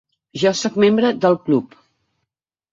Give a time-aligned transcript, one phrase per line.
[0.43, 1.79] Ja soc membre del club.